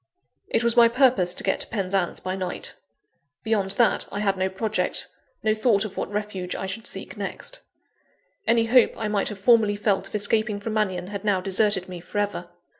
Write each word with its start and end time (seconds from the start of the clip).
It 0.49 0.63
was 0.63 0.75
my 0.75 0.87
purpose 0.87 1.35
to 1.35 1.43
get 1.43 1.59
to 1.59 1.67
Penzance 1.67 2.19
by 2.19 2.35
night. 2.35 2.73
Beyond 3.43 3.69
that, 3.73 4.07
I 4.11 4.19
had 4.21 4.35
no 4.35 4.49
project, 4.49 5.05
no 5.43 5.53
thought 5.53 5.85
of 5.85 5.95
what 5.95 6.11
refuge 6.11 6.55
I 6.55 6.65
should 6.65 6.87
seek 6.87 7.17
next. 7.17 7.59
Any 8.47 8.65
hope 8.65 8.93
I 8.97 9.07
might 9.07 9.29
have 9.29 9.37
formerly 9.37 9.75
felt 9.75 10.07
of 10.07 10.15
escaping 10.15 10.59
from 10.59 10.73
Mannion, 10.73 11.09
had 11.09 11.23
now 11.23 11.39
deserted 11.39 11.87
me 11.87 11.99
for 11.99 12.17
ever. 12.17 12.49